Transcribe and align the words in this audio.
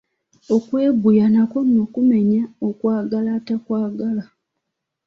Okweguya 0.55 1.25
nakwo 1.33 1.59
nno 1.67 1.83
kumenya 1.93 2.41
okwagala 2.67 3.29
atakwagala. 3.39 4.23